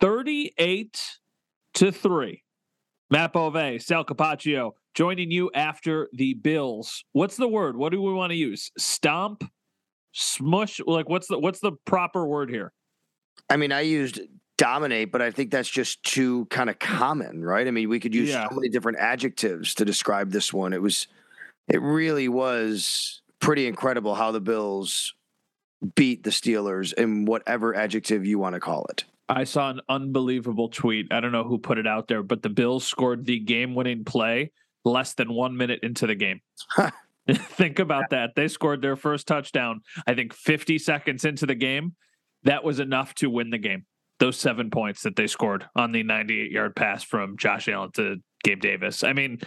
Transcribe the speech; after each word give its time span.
38 0.00 1.18
to 1.74 1.92
3. 1.92 2.42
Matt 3.10 3.32
Bove, 3.32 3.80
Sal 3.80 4.04
Capaccio 4.04 4.72
joining 4.94 5.30
you 5.30 5.50
after 5.54 6.08
the 6.12 6.34
Bills. 6.34 7.04
What's 7.12 7.36
the 7.36 7.48
word? 7.48 7.76
What 7.76 7.92
do 7.92 8.02
we 8.02 8.12
want 8.12 8.30
to 8.30 8.36
use? 8.36 8.70
Stomp? 8.76 9.44
Smush? 10.12 10.80
Like 10.86 11.08
what's 11.08 11.28
the 11.28 11.38
what's 11.38 11.60
the 11.60 11.72
proper 11.84 12.26
word 12.26 12.50
here? 12.50 12.72
I 13.48 13.56
mean, 13.56 13.72
I 13.72 13.82
used 13.82 14.20
dominate, 14.56 15.12
but 15.12 15.22
I 15.22 15.30
think 15.30 15.50
that's 15.50 15.68
just 15.68 16.02
too 16.02 16.46
kind 16.46 16.68
of 16.68 16.78
common, 16.78 17.44
right? 17.44 17.66
I 17.66 17.70
mean, 17.70 17.88
we 17.88 18.00
could 18.00 18.14
use 18.14 18.30
yeah. 18.30 18.48
so 18.48 18.54
many 18.54 18.68
different 18.68 18.98
adjectives 18.98 19.74
to 19.76 19.84
describe 19.84 20.32
this 20.32 20.52
one. 20.52 20.72
It 20.72 20.82
was 20.82 21.06
it 21.68 21.80
really 21.80 22.28
was 22.28 23.22
pretty 23.40 23.66
incredible 23.66 24.14
how 24.14 24.32
the 24.32 24.40
Bills 24.40 25.14
beat 25.94 26.24
the 26.24 26.30
Steelers 26.30 26.92
in 26.92 27.24
whatever 27.24 27.74
adjective 27.74 28.26
you 28.26 28.38
want 28.38 28.54
to 28.54 28.60
call 28.60 28.86
it. 28.86 29.04
I 29.28 29.44
saw 29.44 29.70
an 29.70 29.80
unbelievable 29.88 30.68
tweet. 30.68 31.12
I 31.12 31.20
don't 31.20 31.32
know 31.32 31.44
who 31.44 31.58
put 31.58 31.78
it 31.78 31.86
out 31.86 32.08
there, 32.08 32.22
but 32.22 32.42
the 32.42 32.48
Bills 32.48 32.86
scored 32.86 33.26
the 33.26 33.38
game 33.38 33.74
winning 33.74 34.04
play 34.04 34.52
less 34.84 35.14
than 35.14 35.32
one 35.32 35.56
minute 35.56 35.80
into 35.82 36.06
the 36.06 36.14
game. 36.14 36.40
think 37.34 37.78
about 37.78 38.10
that. 38.10 38.34
They 38.34 38.48
scored 38.48 38.80
their 38.80 38.96
first 38.96 39.26
touchdown, 39.26 39.82
I 40.06 40.14
think 40.14 40.32
50 40.32 40.78
seconds 40.78 41.24
into 41.24 41.46
the 41.46 41.54
game. 41.54 41.94
That 42.44 42.64
was 42.64 42.80
enough 42.80 43.14
to 43.16 43.28
win 43.28 43.50
the 43.50 43.58
game. 43.58 43.84
Those 44.18 44.38
seven 44.38 44.70
points 44.70 45.02
that 45.02 45.14
they 45.14 45.26
scored 45.26 45.66
on 45.76 45.92
the 45.92 46.02
98 46.02 46.50
yard 46.50 46.74
pass 46.74 47.04
from 47.04 47.36
Josh 47.36 47.68
Allen 47.68 47.90
to 47.94 48.16
Gabe 48.42 48.60
Davis. 48.60 49.04
I 49.04 49.12
mean, 49.12 49.40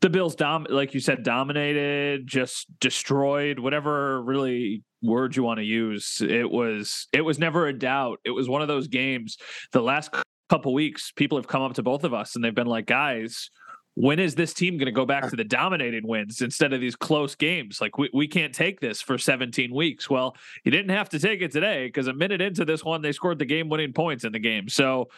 the 0.00 0.10
Bills 0.10 0.34
dom 0.34 0.66
like 0.68 0.94
you 0.94 1.00
said, 1.00 1.22
dominated, 1.22 2.26
just 2.26 2.66
destroyed, 2.80 3.58
whatever 3.58 4.22
really 4.22 4.82
word 5.02 5.36
you 5.36 5.42
want 5.42 5.58
to 5.58 5.64
use. 5.64 6.20
It 6.20 6.50
was 6.50 7.08
it 7.12 7.22
was 7.22 7.38
never 7.38 7.66
a 7.66 7.72
doubt. 7.72 8.20
It 8.24 8.30
was 8.30 8.48
one 8.48 8.62
of 8.62 8.68
those 8.68 8.88
games. 8.88 9.36
The 9.72 9.82
last 9.82 10.14
couple 10.48 10.72
weeks, 10.74 11.12
people 11.12 11.38
have 11.38 11.48
come 11.48 11.62
up 11.62 11.74
to 11.74 11.82
both 11.82 12.04
of 12.04 12.14
us 12.14 12.34
and 12.34 12.44
they've 12.44 12.54
been 12.54 12.66
like, 12.66 12.86
guys, 12.86 13.50
when 13.94 14.18
is 14.18 14.34
this 14.34 14.54
team 14.54 14.78
going 14.78 14.86
to 14.86 14.92
go 14.92 15.04
back 15.04 15.28
to 15.28 15.36
the 15.36 15.44
dominating 15.44 16.06
wins 16.06 16.40
instead 16.40 16.72
of 16.72 16.80
these 16.80 16.96
close 16.96 17.34
games? 17.34 17.80
Like 17.80 17.98
we, 17.98 18.08
we 18.14 18.26
can't 18.26 18.54
take 18.54 18.80
this 18.80 19.02
for 19.02 19.18
17 19.18 19.74
weeks. 19.74 20.08
Well, 20.08 20.34
you 20.64 20.70
didn't 20.70 20.90
have 20.90 21.10
to 21.10 21.18
take 21.18 21.42
it 21.42 21.52
today 21.52 21.86
because 21.86 22.06
a 22.06 22.14
minute 22.14 22.40
into 22.40 22.64
this 22.64 22.84
one, 22.84 23.02
they 23.02 23.12
scored 23.12 23.38
the 23.38 23.44
game 23.44 23.68
winning 23.68 23.92
points 23.92 24.24
in 24.24 24.32
the 24.32 24.38
game. 24.38 24.68
So 24.68 25.08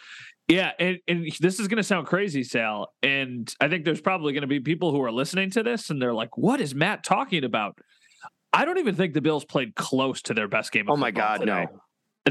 yeah, 0.47 0.71
and, 0.77 0.99
and 1.07 1.25
this 1.39 1.59
is 1.59 1.67
going 1.67 1.77
to 1.77 1.83
sound 1.83 2.05
crazy, 2.05 2.43
Sal. 2.43 2.93
And 3.01 3.51
I 3.61 3.67
think 3.67 3.85
there's 3.85 4.01
probably 4.01 4.33
going 4.33 4.41
to 4.41 4.47
be 4.47 4.59
people 4.59 4.91
who 4.91 5.01
are 5.01 5.11
listening 5.11 5.49
to 5.51 5.63
this 5.63 5.89
and 5.89 6.01
they're 6.01 6.13
like, 6.13 6.37
what 6.37 6.59
is 6.59 6.75
Matt 6.75 7.03
talking 7.03 7.43
about? 7.43 7.79
I 8.55 8.65
don't 8.65 8.77
even 8.77 8.95
think 8.95 9.13
the 9.13 9.21
Bills 9.21 9.43
played 9.43 9.75
close 9.75 10.21
to 10.23 10.33
their 10.33 10.47
best 10.47 10.71
game. 10.71 10.85
oh 10.89 10.95
my 10.95 11.11
God, 11.11 11.39
today. 11.41 11.67
no! 11.71 11.81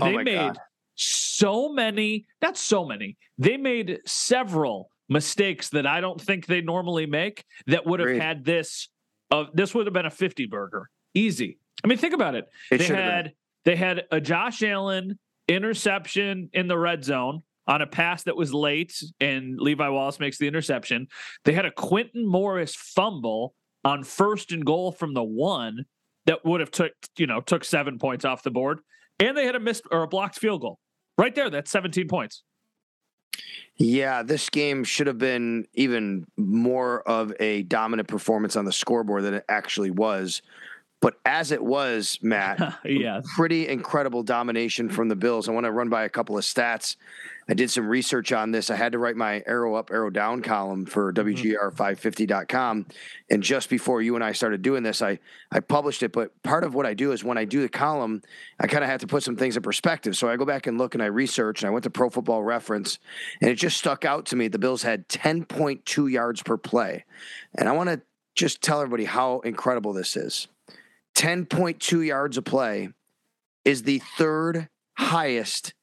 They 0.00 0.16
oh 0.16 0.22
made 0.22 0.34
God. 0.34 0.58
so 0.94 1.68
many, 1.68 2.26
not 2.40 2.56
so 2.56 2.84
many. 2.84 3.16
They 3.38 3.56
made 3.56 4.00
several 4.06 4.90
mistakes 5.08 5.68
that 5.70 5.86
I 5.86 6.00
don't 6.00 6.20
think 6.20 6.46
they 6.46 6.62
normally 6.62 7.06
make. 7.06 7.44
That 7.66 7.86
would 7.86 8.00
have 8.00 8.08
Agreed. 8.08 8.22
had 8.22 8.44
this. 8.44 8.88
Uh, 9.30 9.44
this 9.52 9.74
would 9.74 9.86
have 9.86 9.92
been 9.92 10.06
a 10.06 10.10
fifty 10.10 10.46
burger, 10.46 10.88
easy. 11.12 11.58
I 11.82 11.88
mean, 11.88 11.98
think 11.98 12.14
about 12.14 12.34
it. 12.34 12.46
It 12.70 12.78
they 12.78 12.86
had 12.86 13.24
been. 13.24 13.32
they 13.64 13.76
had 13.76 14.04
a 14.10 14.20
Josh 14.20 14.62
Allen 14.62 15.18
interception 15.46 16.48
in 16.54 16.68
the 16.68 16.78
red 16.78 17.04
zone 17.04 17.42
on 17.66 17.82
a 17.82 17.86
pass 17.86 18.22
that 18.24 18.36
was 18.36 18.52
late, 18.54 19.02
and 19.20 19.60
Levi 19.60 19.88
Wallace 19.88 20.20
makes 20.20 20.38
the 20.38 20.48
interception. 20.48 21.08
They 21.44 21.52
had 21.52 21.66
a 21.66 21.70
Quintin 21.70 22.26
Morris 22.26 22.74
fumble 22.74 23.54
on 23.84 24.04
first 24.04 24.52
and 24.52 24.64
goal 24.64 24.92
from 24.92 25.12
the 25.12 25.22
one 25.22 25.84
that 26.26 26.44
would 26.44 26.60
have 26.60 26.70
took 26.70 26.92
you 27.16 27.26
know 27.26 27.40
took 27.40 27.64
seven 27.64 27.98
points 27.98 28.24
off 28.24 28.42
the 28.42 28.50
board, 28.50 28.80
and 29.18 29.36
they 29.36 29.46
had 29.46 29.54
a 29.54 29.60
missed 29.60 29.84
or 29.90 30.02
a 30.02 30.08
blocked 30.08 30.38
field 30.38 30.60
goal 30.60 30.78
right 31.18 31.34
there. 31.34 31.50
That's 31.50 31.70
seventeen 31.70 32.08
points. 32.08 32.42
Yeah, 33.76 34.22
this 34.22 34.50
game 34.50 34.84
should 34.84 35.08
have 35.08 35.18
been 35.18 35.66
even 35.74 36.26
more 36.36 37.02
of 37.08 37.32
a 37.40 37.64
dominant 37.64 38.08
performance 38.08 38.54
on 38.54 38.64
the 38.64 38.72
scoreboard 38.72 39.24
than 39.24 39.34
it 39.34 39.44
actually 39.48 39.90
was. 39.90 40.42
But 41.04 41.20
as 41.26 41.52
it 41.52 41.62
was, 41.62 42.18
Matt, 42.22 42.78
yeah, 42.86 43.20
pretty 43.36 43.68
incredible 43.68 44.22
domination 44.22 44.88
from 44.88 45.08
the 45.08 45.14
Bills. 45.14 45.50
I 45.50 45.52
want 45.52 45.64
to 45.64 45.70
run 45.70 45.90
by 45.90 46.04
a 46.04 46.08
couple 46.08 46.38
of 46.38 46.44
stats. 46.44 46.96
I 47.46 47.52
did 47.52 47.70
some 47.70 47.86
research 47.86 48.32
on 48.32 48.52
this. 48.52 48.70
I 48.70 48.76
had 48.76 48.92
to 48.92 48.98
write 48.98 49.14
my 49.14 49.42
arrow 49.46 49.74
up, 49.74 49.90
arrow 49.90 50.08
down 50.08 50.40
column 50.40 50.86
for 50.86 51.12
mm-hmm. 51.12 51.28
WGR550.com. 51.28 52.86
And 53.28 53.42
just 53.42 53.68
before 53.68 54.00
you 54.00 54.14
and 54.14 54.24
I 54.24 54.32
started 54.32 54.62
doing 54.62 54.82
this, 54.82 55.02
I, 55.02 55.18
I 55.52 55.60
published 55.60 56.02
it. 56.02 56.10
But 56.10 56.42
part 56.42 56.64
of 56.64 56.74
what 56.74 56.86
I 56.86 56.94
do 56.94 57.12
is 57.12 57.22
when 57.22 57.36
I 57.36 57.44
do 57.44 57.60
the 57.60 57.68
column, 57.68 58.22
I 58.58 58.66
kind 58.66 58.82
of 58.82 58.88
have 58.88 59.00
to 59.02 59.06
put 59.06 59.22
some 59.22 59.36
things 59.36 59.58
in 59.58 59.62
perspective. 59.62 60.16
So 60.16 60.30
I 60.30 60.36
go 60.36 60.46
back 60.46 60.66
and 60.66 60.78
look 60.78 60.94
and 60.94 61.02
I 61.02 61.06
research 61.08 61.60
and 61.60 61.68
I 61.68 61.70
went 61.70 61.82
to 61.82 61.90
Pro 61.90 62.08
Football 62.08 62.42
Reference 62.42 62.98
and 63.42 63.50
it 63.50 63.56
just 63.56 63.76
stuck 63.76 64.06
out 64.06 64.24
to 64.26 64.36
me. 64.36 64.48
The 64.48 64.58
Bills 64.58 64.82
had 64.82 65.06
10.2 65.10 66.10
yards 66.10 66.42
per 66.42 66.56
play. 66.56 67.04
And 67.54 67.68
I 67.68 67.72
want 67.72 67.90
to 67.90 68.00
just 68.34 68.62
tell 68.62 68.80
everybody 68.80 69.04
how 69.04 69.40
incredible 69.40 69.92
this 69.92 70.16
is. 70.16 70.48
10.2 71.16 72.06
yards 72.06 72.36
a 72.36 72.42
play 72.42 72.88
is 73.64 73.82
the 73.82 74.00
third 74.18 74.68
highest 74.94 75.74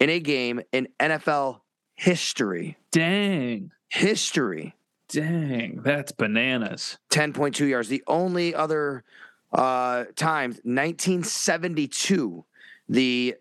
in 0.00 0.10
a 0.10 0.20
game 0.20 0.60
in 0.72 0.88
NFL 0.98 1.60
history. 1.94 2.76
Dang. 2.90 3.72
History. 3.88 4.74
Dang. 5.08 5.80
That's 5.82 6.12
bananas. 6.12 6.98
10.2 7.10 7.68
yards. 7.68 7.88
The 7.88 8.04
only 8.06 8.54
other 8.54 9.04
uh, 9.52 10.04
time, 10.14 10.50
1972, 10.50 12.44
the 12.88 13.36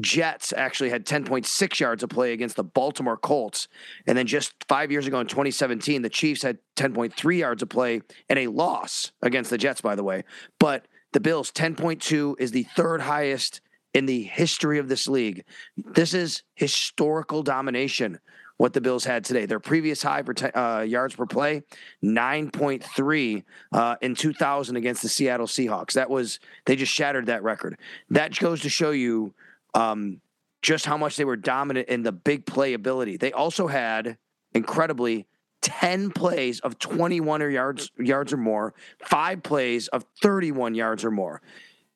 Jets 0.00 0.52
actually 0.56 0.90
had 0.90 1.06
10.6 1.06 1.80
yards 1.80 2.02
a 2.02 2.08
play 2.08 2.32
against 2.32 2.56
the 2.56 2.64
Baltimore 2.64 3.16
Colts. 3.16 3.68
And 4.06 4.18
then 4.18 4.26
just 4.26 4.52
five 4.68 4.90
years 4.90 5.06
ago 5.06 5.20
in 5.20 5.26
2017, 5.26 6.02
the 6.02 6.08
Chiefs 6.08 6.42
had 6.42 6.58
10.3 6.76 7.38
yards 7.38 7.62
a 7.62 7.66
play 7.66 8.00
and 8.28 8.38
a 8.38 8.48
loss 8.48 9.12
against 9.22 9.50
the 9.50 9.58
Jets, 9.58 9.80
by 9.80 9.94
the 9.94 10.02
way. 10.02 10.24
But 10.58 10.86
the 11.12 11.20
Bills, 11.20 11.52
10.2 11.52 12.34
is 12.40 12.50
the 12.50 12.64
third 12.74 13.00
highest 13.02 13.60
in 13.94 14.06
the 14.06 14.24
history 14.24 14.78
of 14.78 14.88
this 14.88 15.06
league. 15.06 15.44
This 15.76 16.12
is 16.12 16.42
historical 16.54 17.42
domination. 17.42 18.18
What 18.56 18.72
the 18.72 18.80
Bills 18.80 19.04
had 19.04 19.24
today, 19.24 19.46
their 19.46 19.58
previous 19.58 20.00
high 20.00 20.22
for 20.22 20.34
uh, 20.56 20.82
yards 20.82 21.16
per 21.16 21.26
play, 21.26 21.62
nine 22.00 22.52
point 22.52 22.84
three 22.84 23.42
uh, 23.72 23.96
in 24.00 24.14
2000 24.14 24.76
against 24.76 25.02
the 25.02 25.08
Seattle 25.08 25.48
Seahawks. 25.48 25.94
That 25.94 26.08
was 26.08 26.38
they 26.64 26.76
just 26.76 26.92
shattered 26.92 27.26
that 27.26 27.42
record. 27.42 27.76
That 28.10 28.38
goes 28.38 28.60
to 28.60 28.68
show 28.68 28.92
you 28.92 29.34
um, 29.74 30.20
just 30.62 30.86
how 30.86 30.96
much 30.96 31.16
they 31.16 31.24
were 31.24 31.36
dominant 31.36 31.88
in 31.88 32.02
the 32.02 32.12
big 32.12 32.46
play 32.46 32.72
ability. 32.72 33.16
They 33.16 33.32
also 33.32 33.66
had 33.66 34.16
incredibly 34.54 35.26
10 35.62 36.10
plays 36.10 36.60
of 36.60 36.78
21 36.78 37.42
or 37.42 37.48
yards 37.48 37.90
yards 37.98 38.32
or 38.32 38.36
more, 38.36 38.74
five 38.98 39.42
plays 39.42 39.88
of 39.88 40.04
31 40.22 40.74
yards 40.74 41.04
or 41.04 41.10
more. 41.10 41.40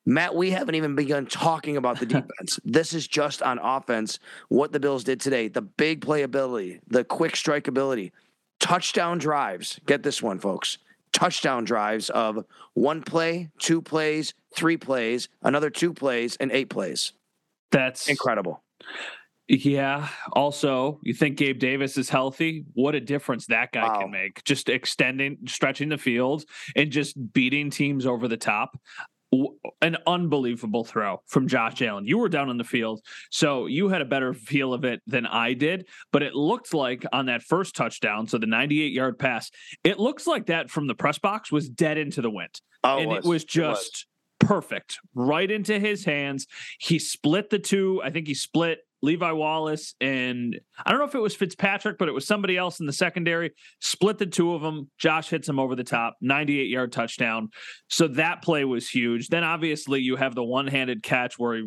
Matt, 0.05 0.33
we 0.33 0.49
haven't 0.49 0.73
even 0.73 0.95
begun 0.95 1.27
talking 1.27 1.77
about 1.77 1.99
the 1.99 2.05
defense. 2.07 2.59
this 2.63 2.93
is 2.93 3.07
just 3.07 3.43
on 3.43 3.59
offense. 3.59 4.19
What 4.47 4.71
the 4.71 4.79
Bills 4.79 5.03
did 5.03 5.19
today, 5.19 5.47
the 5.47 5.61
big 5.61 6.01
playability, 6.01 6.79
the 6.87 7.03
quick 7.03 7.35
strike 7.35 7.67
ability, 7.67 8.11
touchdown 8.59 9.19
drives. 9.19 9.79
Get 9.85 10.01
this 10.01 10.21
one, 10.21 10.39
folks. 10.39 10.79
Touchdown 11.11 11.63
drives 11.63 12.09
of 12.09 12.45
one 12.73 13.03
play, 13.03 13.49
two 13.59 13.81
plays, 13.81 14.33
three 14.55 14.77
plays, 14.77 15.29
another 15.43 15.69
two 15.69 15.93
plays, 15.93 16.35
and 16.37 16.51
eight 16.51 16.69
plays. 16.69 17.13
That's 17.71 18.07
incredible. 18.07 18.63
Yeah. 19.47 20.07
Also, 20.33 20.99
you 21.01 21.13
think 21.15 21.37
Gabe 21.37 21.57
Davis 21.57 21.97
is 21.97 22.07
healthy? 22.09 22.65
What 22.73 22.93
a 22.93 22.99
difference 22.99 23.47
that 23.47 23.71
guy 23.71 23.87
Wow. 23.87 24.01
can 24.01 24.11
make. 24.11 24.43
Just 24.43 24.69
extending, 24.69 25.37
stretching 25.47 25.89
the 25.89 25.97
field, 25.97 26.45
and 26.75 26.91
just 26.91 27.33
beating 27.33 27.71
teams 27.71 28.05
over 28.05 28.27
the 28.27 28.37
top. 28.37 28.79
An 29.81 29.97
unbelievable 30.07 30.83
throw 30.83 31.21
from 31.27 31.47
Josh 31.47 31.81
Allen. 31.83 32.05
You 32.05 32.17
were 32.17 32.29
down 32.29 32.49
on 32.49 32.57
the 32.57 32.63
field, 32.63 33.01
so 33.29 33.67
you 33.67 33.89
had 33.89 34.01
a 34.01 34.05
better 34.05 34.33
feel 34.33 34.73
of 34.73 34.83
it 34.85 35.01
than 35.05 35.25
I 35.27 35.53
did. 35.53 35.87
But 36.11 36.23
it 36.23 36.33
looked 36.33 36.73
like 36.73 37.05
on 37.13 37.27
that 37.27 37.43
first 37.43 37.75
touchdown, 37.75 38.27
so 38.27 38.37
the 38.39 38.47
98 38.47 38.91
yard 38.91 39.19
pass, 39.19 39.51
it 39.83 39.99
looks 39.99 40.25
like 40.27 40.47
that 40.47 40.69
from 40.71 40.87
the 40.87 40.95
press 40.95 41.19
box 41.19 41.51
was 41.51 41.69
dead 41.69 41.97
into 41.99 42.21
the 42.21 42.31
wind 42.31 42.59
Oh, 42.83 42.97
and 42.97 43.11
it 43.11 43.23
was 43.23 43.43
just 43.43 44.07
perfect 44.39 44.99
right 45.13 45.49
into 45.49 45.79
his 45.79 46.05
hands. 46.05 46.47
He 46.79 46.99
split 46.99 47.49
the 47.49 47.59
two. 47.59 48.01
I 48.03 48.09
think 48.09 48.27
he 48.27 48.33
split 48.33 48.79
Levi 49.01 49.31
Wallace 49.31 49.95
and 50.01 50.59
I 50.85 50.91
don't 50.91 50.99
know 50.99 51.05
if 51.05 51.15
it 51.15 51.21
was 51.21 51.35
Fitzpatrick, 51.35 51.97
but 51.97 52.09
it 52.09 52.13
was 52.13 52.27
somebody 52.27 52.57
else 52.57 52.79
in 52.79 52.85
the 52.85 52.93
secondary. 52.93 53.51
Split 53.79 54.17
the 54.17 54.25
two 54.25 54.53
of 54.53 54.61
them. 54.61 54.89
Josh 54.97 55.29
hits 55.29 55.47
him 55.47 55.59
over 55.59 55.75
the 55.75 55.83
top, 55.83 56.17
98 56.21 56.67
yard 56.67 56.91
touchdown. 56.91 57.49
So 57.87 58.07
that 58.09 58.41
play 58.41 58.65
was 58.65 58.89
huge. 58.89 59.29
Then 59.29 59.43
obviously 59.43 60.01
you 60.01 60.15
have 60.17 60.35
the 60.35 60.43
one 60.43 60.67
handed 60.67 61.03
catch 61.03 61.37
where 61.37 61.57
he 61.57 61.63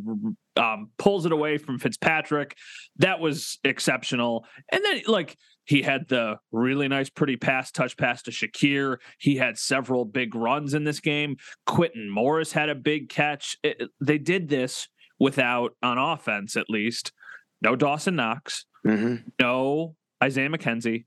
um, 0.56 0.90
pulls 0.98 1.24
it 1.24 1.32
away 1.32 1.58
from 1.58 1.78
Fitzpatrick. 1.78 2.56
That 2.96 3.20
was 3.20 3.58
exceptional. 3.64 4.44
And 4.70 4.84
then 4.84 5.02
like 5.06 5.36
he 5.64 5.82
had 5.82 6.08
the 6.08 6.36
really 6.50 6.88
nice, 6.88 7.08
pretty 7.10 7.36
pass, 7.36 7.70
touch 7.70 7.96
pass 7.96 8.22
to 8.22 8.30
Shakir. 8.30 8.96
He 9.18 9.36
had 9.36 9.58
several 9.58 10.04
big 10.04 10.34
runs 10.34 10.74
in 10.74 10.84
this 10.84 11.00
game. 11.00 11.36
Quintin 11.66 12.10
Morris 12.10 12.52
had 12.52 12.68
a 12.68 12.74
big 12.74 13.08
catch. 13.08 13.56
It- 13.62 13.90
they 14.00 14.18
did 14.18 14.48
this 14.48 14.88
without, 15.20 15.76
on 15.82 15.98
offense 15.98 16.56
at 16.56 16.68
least, 16.68 17.12
no 17.60 17.76
Dawson 17.76 18.16
Knox, 18.16 18.64
hmm 18.84 19.16
no 19.40 19.94
Isaiah 20.22 20.48
McKenzie, 20.48 21.04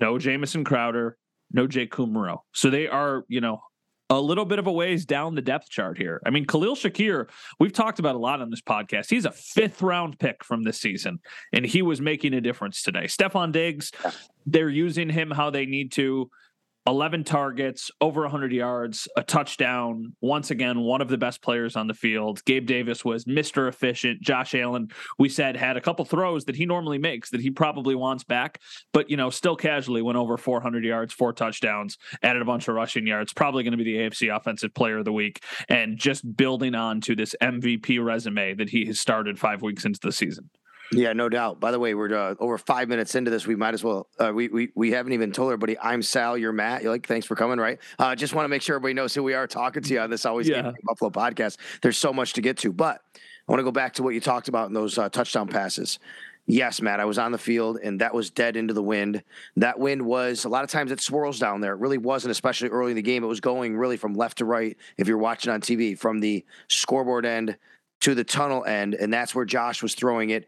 no 0.00 0.18
Jamison 0.18 0.64
Crowder, 0.64 1.16
no 1.50 1.66
Jake 1.66 1.92
Kumerow. 1.92 2.40
So 2.52 2.68
they 2.70 2.86
are, 2.88 3.24
you 3.28 3.40
know, 3.40 3.60
a 4.10 4.20
little 4.20 4.44
bit 4.44 4.58
of 4.58 4.66
a 4.66 4.72
ways 4.72 5.06
down 5.06 5.34
the 5.34 5.42
depth 5.42 5.70
chart 5.70 5.96
here. 5.96 6.20
I 6.26 6.30
mean, 6.30 6.44
Khalil 6.44 6.76
Shakir, 6.76 7.28
we've 7.58 7.72
talked 7.72 7.98
about 7.98 8.14
a 8.14 8.18
lot 8.18 8.40
on 8.40 8.50
this 8.50 8.60
podcast. 8.60 9.08
He's 9.10 9.24
a 9.24 9.30
fifth 9.32 9.82
round 9.82 10.18
pick 10.18 10.44
from 10.44 10.62
this 10.62 10.78
season, 10.80 11.20
and 11.52 11.64
he 11.64 11.82
was 11.82 12.00
making 12.00 12.34
a 12.34 12.40
difference 12.40 12.82
today. 12.82 13.04
Stefon 13.04 13.52
Diggs, 13.52 13.92
they're 14.46 14.68
using 14.68 15.08
him 15.08 15.30
how 15.30 15.50
they 15.50 15.66
need 15.66 15.92
to. 15.92 16.30
11 16.86 17.24
targets, 17.24 17.90
over 18.00 18.22
100 18.22 18.52
yards, 18.52 19.08
a 19.16 19.22
touchdown. 19.22 20.14
Once 20.20 20.50
again, 20.50 20.80
one 20.80 21.00
of 21.00 21.08
the 21.08 21.16
best 21.16 21.42
players 21.42 21.76
on 21.76 21.86
the 21.86 21.94
field. 21.94 22.44
Gabe 22.44 22.66
Davis 22.66 23.04
was 23.04 23.24
Mr. 23.24 23.68
Efficient. 23.68 24.20
Josh 24.20 24.54
Allen, 24.54 24.88
we 25.18 25.28
said, 25.28 25.56
had 25.56 25.76
a 25.76 25.80
couple 25.80 26.04
throws 26.04 26.44
that 26.44 26.56
he 26.56 26.66
normally 26.66 26.98
makes 26.98 27.30
that 27.30 27.40
he 27.40 27.50
probably 27.50 27.94
wants 27.94 28.24
back, 28.24 28.60
but, 28.92 29.08
you 29.08 29.16
know, 29.16 29.30
still 29.30 29.56
casually 29.56 30.02
went 30.02 30.18
over 30.18 30.36
400 30.36 30.84
yards, 30.84 31.14
four 31.14 31.32
touchdowns, 31.32 31.96
added 32.22 32.42
a 32.42 32.44
bunch 32.44 32.68
of 32.68 32.74
rushing 32.74 33.06
yards. 33.06 33.32
Probably 33.32 33.62
going 33.62 33.76
to 33.76 33.82
be 33.82 33.84
the 33.84 33.98
AFC 33.98 34.34
Offensive 34.34 34.74
Player 34.74 34.98
of 34.98 35.04
the 35.04 35.12
Week 35.12 35.42
and 35.68 35.98
just 35.98 36.36
building 36.36 36.74
on 36.74 37.00
to 37.02 37.16
this 37.16 37.34
MVP 37.40 38.04
resume 38.04 38.54
that 38.54 38.68
he 38.68 38.84
has 38.86 39.00
started 39.00 39.38
five 39.38 39.62
weeks 39.62 39.84
into 39.84 40.00
the 40.02 40.12
season. 40.12 40.50
Yeah, 40.92 41.12
no 41.12 41.28
doubt. 41.28 41.60
By 41.60 41.70
the 41.70 41.78
way, 41.78 41.94
we're 41.94 42.14
uh, 42.14 42.34
over 42.38 42.58
five 42.58 42.88
minutes 42.88 43.14
into 43.14 43.30
this. 43.30 43.46
We 43.46 43.56
might 43.56 43.74
as 43.74 43.82
well. 43.82 44.06
Uh, 44.18 44.32
we 44.32 44.48
we 44.48 44.70
we 44.74 44.90
haven't 44.92 45.12
even 45.12 45.32
told 45.32 45.48
everybody. 45.48 45.78
I'm 45.78 46.02
Sal. 46.02 46.36
You're 46.38 46.52
Matt. 46.52 46.82
You're 46.82 46.92
like, 46.92 47.06
thanks 47.06 47.26
for 47.26 47.34
coming. 47.34 47.58
Right. 47.58 47.78
Uh, 47.98 48.14
just 48.14 48.34
want 48.34 48.44
to 48.44 48.48
make 48.48 48.62
sure 48.62 48.76
everybody 48.76 48.94
knows 48.94 49.14
who 49.14 49.22
we 49.22 49.34
are 49.34 49.46
talking 49.46 49.82
to 49.82 49.94
you 49.94 50.00
on 50.00 50.10
this 50.10 50.24
always 50.26 50.48
Yeah. 50.48 50.72
Buffalo 50.84 51.10
podcast. 51.10 51.56
There's 51.82 51.98
so 51.98 52.12
much 52.12 52.34
to 52.34 52.40
get 52.42 52.58
to, 52.58 52.72
but 52.72 53.00
I 53.16 53.52
want 53.52 53.60
to 53.60 53.64
go 53.64 53.72
back 53.72 53.94
to 53.94 54.02
what 54.02 54.14
you 54.14 54.20
talked 54.20 54.48
about 54.48 54.68
in 54.68 54.74
those 54.74 54.96
uh, 54.98 55.08
touchdown 55.08 55.48
passes. 55.48 55.98
Yes, 56.46 56.82
Matt, 56.82 57.00
I 57.00 57.06
was 57.06 57.18
on 57.18 57.32
the 57.32 57.38
field 57.38 57.78
and 57.82 58.02
that 58.02 58.12
was 58.14 58.28
dead 58.28 58.56
into 58.56 58.74
the 58.74 58.82
wind. 58.82 59.22
That 59.56 59.78
wind 59.78 60.02
was 60.02 60.44
a 60.44 60.50
lot 60.50 60.62
of 60.62 60.68
times 60.70 60.92
it 60.92 61.00
swirls 61.00 61.38
down 61.38 61.62
there. 61.62 61.72
It 61.72 61.78
really 61.78 61.96
wasn't, 61.96 62.32
especially 62.32 62.68
early 62.68 62.92
in 62.92 62.96
the 62.96 63.02
game. 63.02 63.24
It 63.24 63.28
was 63.28 63.40
going 63.40 63.74
really 63.76 63.96
from 63.96 64.12
left 64.14 64.38
to 64.38 64.44
right 64.44 64.76
if 64.98 65.08
you're 65.08 65.16
watching 65.16 65.50
on 65.50 65.62
TV, 65.62 65.98
from 65.98 66.20
the 66.20 66.44
scoreboard 66.68 67.24
end 67.24 67.56
to 68.00 68.14
the 68.14 68.24
tunnel 68.24 68.62
end. 68.66 68.94
And 68.94 69.10
that's 69.10 69.34
where 69.34 69.46
Josh 69.46 69.82
was 69.82 69.94
throwing 69.94 70.28
it 70.30 70.46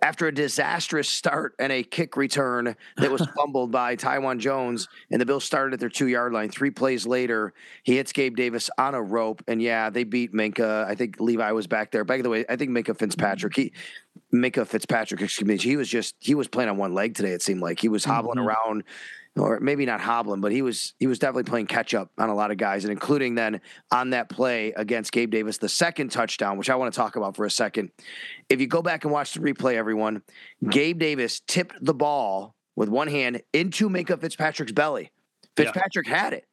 after 0.00 0.26
a 0.26 0.32
disastrous 0.34 1.08
start 1.08 1.54
and 1.58 1.70
a 1.70 1.82
kick 1.82 2.16
return 2.16 2.74
that 2.96 3.10
was 3.10 3.26
fumbled 3.36 3.70
by 3.70 3.94
Taiwan 3.94 4.40
Jones, 4.40 4.88
and 5.10 5.20
the 5.20 5.26
Bills 5.26 5.44
started 5.44 5.74
at 5.74 5.80
their 5.80 5.88
two 5.90 6.08
yard 6.08 6.32
line. 6.32 6.48
Three 6.48 6.70
plays 6.70 7.06
later, 7.06 7.52
he 7.82 7.96
hits 7.96 8.12
Gabe 8.12 8.36
Davis 8.36 8.70
on 8.78 8.94
a 8.94 9.02
rope, 9.02 9.42
and 9.46 9.60
yeah, 9.60 9.90
they 9.90 10.04
beat 10.04 10.32
Minkah. 10.32 10.86
I 10.86 10.94
think 10.94 11.20
Levi 11.20 11.52
was 11.52 11.66
back 11.66 11.90
there. 11.90 12.04
By 12.04 12.22
the 12.22 12.30
way, 12.30 12.44
I 12.48 12.56
think 12.56 12.70
Minkah 12.70 12.96
Fitzpatrick, 12.98 13.54
he 13.54 13.72
Minkah 14.32 14.66
Fitzpatrick, 14.66 15.20
excuse 15.20 15.46
me, 15.46 15.56
he 15.58 15.76
was 15.76 15.88
just 15.88 16.14
he 16.20 16.34
was 16.34 16.48
playing 16.48 16.70
on 16.70 16.76
one 16.78 16.94
leg 16.94 17.14
today. 17.14 17.32
It 17.32 17.42
seemed 17.42 17.60
like 17.60 17.78
he 17.80 17.88
was 17.88 18.04
hobbling 18.04 18.38
Mhm. 18.38 18.46
around. 18.46 18.84
Or 19.34 19.60
maybe 19.60 19.86
not 19.86 20.02
hobbling, 20.02 20.42
but 20.42 20.52
he 20.52 20.60
was 20.60 20.92
he 20.98 21.06
was 21.06 21.18
definitely 21.18 21.44
playing 21.44 21.66
catch 21.66 21.94
up 21.94 22.10
on 22.18 22.28
a 22.28 22.34
lot 22.34 22.50
of 22.50 22.58
guys, 22.58 22.84
and 22.84 22.92
including 22.92 23.34
then 23.34 23.62
on 23.90 24.10
that 24.10 24.28
play 24.28 24.74
against 24.76 25.10
Gabe 25.10 25.30
Davis, 25.30 25.56
the 25.56 25.70
second 25.70 26.10
touchdown, 26.10 26.58
which 26.58 26.68
I 26.68 26.74
want 26.74 26.92
to 26.92 26.96
talk 26.96 27.16
about 27.16 27.34
for 27.34 27.46
a 27.46 27.50
second. 27.50 27.92
If 28.50 28.60
you 28.60 28.66
go 28.66 28.82
back 28.82 29.04
and 29.04 29.12
watch 29.12 29.32
the 29.32 29.40
replay, 29.40 29.76
everyone, 29.76 30.20
Gabe 30.68 30.98
Davis 30.98 31.40
tipped 31.40 31.82
the 31.82 31.94
ball 31.94 32.54
with 32.76 32.90
one 32.90 33.08
hand 33.08 33.40
into 33.54 33.88
Minkah 33.88 34.20
Fitzpatrick's 34.20 34.72
belly. 34.72 35.10
Yeah. 35.56 35.64
Fitzpatrick 35.64 36.08
had 36.08 36.34
it. 36.34 36.46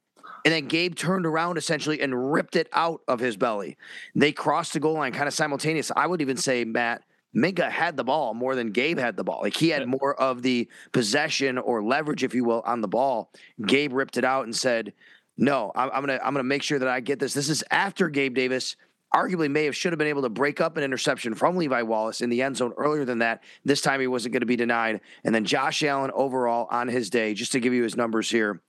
And 0.45 0.53
then 0.53 0.67
Gabe 0.67 0.95
turned 0.95 1.25
around 1.25 1.57
essentially 1.57 1.99
and 1.99 2.31
ripped 2.31 2.55
it 2.55 2.69
out 2.71 3.01
of 3.09 3.19
his 3.19 3.35
belly. 3.35 3.77
They 4.15 4.31
crossed 4.31 4.71
the 4.71 4.79
goal 4.79 4.93
line 4.93 5.11
kind 5.11 5.27
of 5.27 5.33
simultaneous. 5.33 5.91
I 5.95 6.07
would 6.07 6.21
even 6.21 6.37
say, 6.37 6.63
Matt, 6.63 7.03
Minkah 7.35 7.69
had 7.69 7.95
the 7.95 8.03
ball 8.03 8.33
more 8.33 8.55
than 8.55 8.71
Gabe 8.71 8.97
had 8.97 9.15
the 9.15 9.23
ball. 9.23 9.41
Like 9.41 9.55
he 9.55 9.69
had 9.69 9.87
more 9.87 10.19
of 10.19 10.41
the 10.41 10.67
possession 10.91 11.57
or 11.57 11.83
leverage, 11.83 12.23
if 12.23 12.33
you 12.33 12.43
will, 12.43 12.61
on 12.65 12.81
the 12.81 12.87
ball. 12.87 13.31
Gabe 13.65 13.93
ripped 13.93 14.17
it 14.17 14.23
out 14.23 14.45
and 14.45 14.55
said, 14.55 14.93
"No, 15.37 15.71
I'm, 15.75 15.89
I'm 15.91 16.01
gonna 16.01 16.19
I'm 16.23 16.33
gonna 16.33 16.43
make 16.43 16.63
sure 16.63 16.79
that 16.79 16.87
I 16.87 16.99
get 17.01 17.19
this." 17.19 17.33
This 17.33 17.49
is 17.49 17.63
after 17.69 18.09
Gabe 18.09 18.33
Davis 18.33 18.75
arguably 19.13 19.49
may 19.49 19.65
have 19.65 19.75
should 19.75 19.91
have 19.91 19.97
been 19.97 20.07
able 20.07 20.21
to 20.21 20.29
break 20.29 20.61
up 20.61 20.77
an 20.77 20.83
interception 20.83 21.33
from 21.33 21.55
Levi 21.55 21.81
Wallace 21.81 22.21
in 22.21 22.29
the 22.29 22.41
end 22.41 22.57
zone 22.57 22.73
earlier 22.77 23.05
than 23.05 23.19
that. 23.19 23.43
This 23.65 23.81
time 23.81 23.99
he 23.99 24.07
wasn't 24.07 24.33
going 24.33 24.41
to 24.41 24.45
be 24.45 24.55
denied. 24.55 25.01
And 25.23 25.33
then 25.33 25.45
Josh 25.45 25.83
Allen 25.83 26.11
overall 26.13 26.67
on 26.69 26.87
his 26.87 27.09
day, 27.09 27.33
just 27.33 27.51
to 27.53 27.59
give 27.59 27.73
you 27.73 27.83
his 27.83 27.97
numbers 27.97 28.29
here 28.29 28.61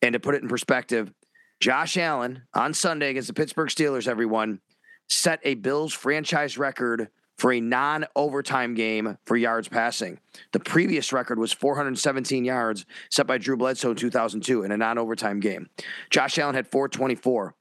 and 0.00 0.12
to 0.12 0.20
put 0.20 0.34
it 0.34 0.42
in 0.42 0.48
perspective, 0.48 1.12
Josh 1.58 1.96
Allen 1.96 2.42
on 2.54 2.74
Sunday 2.74 3.10
against 3.10 3.28
the 3.28 3.34
Pittsburgh 3.34 3.68
Steelers, 3.68 4.08
everyone 4.08 4.60
set 5.08 5.40
a 5.42 5.54
Bills 5.54 5.92
franchise 5.92 6.56
record 6.58 7.08
for 7.42 7.52
a 7.52 7.60
non 7.60 8.06
overtime 8.14 8.72
game 8.74 9.18
for 9.26 9.36
yards 9.36 9.66
passing. 9.66 10.20
The 10.52 10.60
previous 10.60 11.12
record 11.12 11.40
was 11.40 11.52
417 11.52 12.44
yards 12.44 12.86
set 13.10 13.26
by 13.26 13.38
Drew 13.38 13.56
Bledsoe 13.56 13.90
in 13.90 13.96
2002 13.96 14.62
in 14.62 14.70
a 14.70 14.76
non 14.76 14.96
overtime 14.96 15.40
game. 15.40 15.68
Josh 16.08 16.38
Allen 16.38 16.54
had 16.54 16.68
424, 16.68 17.56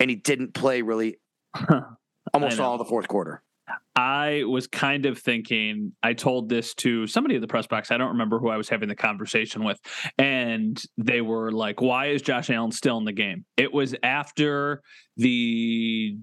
and 0.00 0.10
he 0.10 0.16
didn't 0.16 0.52
play 0.52 0.82
really 0.82 1.20
almost 2.34 2.58
all 2.58 2.76
the 2.76 2.84
fourth 2.84 3.06
quarter. 3.06 3.40
I 3.94 4.42
was 4.48 4.66
kind 4.66 5.06
of 5.06 5.18
thinking, 5.18 5.92
I 6.02 6.14
told 6.14 6.48
this 6.48 6.74
to 6.76 7.06
somebody 7.06 7.36
at 7.36 7.40
the 7.40 7.46
press 7.46 7.68
box. 7.68 7.92
I 7.92 7.98
don't 7.98 8.08
remember 8.08 8.40
who 8.40 8.48
I 8.48 8.56
was 8.56 8.68
having 8.68 8.88
the 8.88 8.96
conversation 8.96 9.62
with. 9.62 9.78
And 10.18 10.82
they 10.98 11.20
were 11.20 11.52
like, 11.52 11.80
why 11.80 12.06
is 12.06 12.22
Josh 12.22 12.50
Allen 12.50 12.72
still 12.72 12.98
in 12.98 13.04
the 13.04 13.12
game? 13.12 13.44
It 13.56 13.72
was 13.72 13.94
after 14.02 14.82
the. 15.16 16.18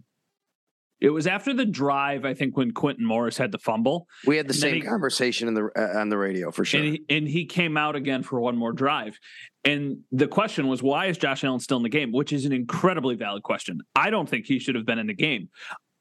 It 1.00 1.12
was 1.12 1.28
after 1.28 1.54
the 1.54 1.66
drive, 1.66 2.26
I 2.26 2.34
think, 2.34 2.58
when 2.58 2.72
Quintin 2.72 3.06
Morris 3.06 3.38
had 3.38 3.52
the 3.52 3.60
fumble, 3.60 4.08
We 4.26 4.38
had 4.38 4.48
the 4.48 4.54
And 4.54 4.60
same 4.60 4.76
he- 4.76 4.82
conversation 4.82 5.48
in 5.48 5.54
the 5.54 5.70
uh, 5.78 6.00
on 6.00 6.10
the 6.10 6.18
radio 6.18 6.50
for 6.52 6.66
sure. 6.66 6.82
and 6.82 6.90
he, 6.94 7.06
and 7.10 7.28
he 7.28 7.46
came 7.46 7.78
out 7.78 7.96
again 7.96 8.24
for 8.24 8.40
one 8.42 8.58
more 8.58 8.74
drive. 8.74 9.20
And 9.64 10.00
the 10.12 10.28
question 10.28 10.68
was, 10.68 10.82
why 10.82 11.08
is 11.08 11.18
Josh 11.18 11.44
Allen 11.44 11.60
still 11.60 11.78
in 11.78 11.84
the 11.84 11.90
game? 11.90 12.12
Which 12.12 12.32
is 12.34 12.46
an 12.46 12.54
incredibly 12.54 13.16
valid 13.16 13.44
question. 13.44 13.80
I 13.96 14.10
don't 14.10 14.28
think 14.28 14.46
he 14.46 14.60
should 14.60 14.76
have 14.76 14.86
been 14.86 14.98
in 15.00 15.08
the 15.08 15.14
game. 15.14 15.50